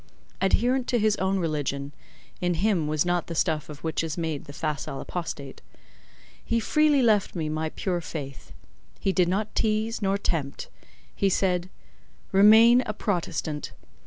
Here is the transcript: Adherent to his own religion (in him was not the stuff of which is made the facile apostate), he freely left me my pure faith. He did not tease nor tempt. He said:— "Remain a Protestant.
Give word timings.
Adherent 0.41 0.87
to 0.87 0.97
his 0.97 1.15
own 1.17 1.37
religion 1.37 1.91
(in 2.39 2.55
him 2.55 2.87
was 2.87 3.05
not 3.05 3.27
the 3.27 3.35
stuff 3.35 3.69
of 3.69 3.83
which 3.83 4.03
is 4.03 4.17
made 4.17 4.45
the 4.45 4.51
facile 4.51 4.99
apostate), 4.99 5.61
he 6.43 6.59
freely 6.59 7.03
left 7.03 7.35
me 7.35 7.47
my 7.49 7.69
pure 7.69 8.01
faith. 8.01 8.51
He 8.99 9.13
did 9.13 9.27
not 9.27 9.53
tease 9.53 10.01
nor 10.01 10.17
tempt. 10.17 10.69
He 11.15 11.29
said:— 11.29 11.69
"Remain 12.31 12.81
a 12.87 12.93
Protestant. 12.95 13.73